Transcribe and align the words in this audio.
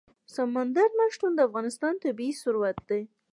سمندر 0.35 0.89
نه 0.99 1.05
شتون 1.13 1.31
د 1.35 1.39
افغانستان 1.47 1.93
طبعي 2.03 2.31
ثروت 2.41 2.77
دی. 2.89 3.01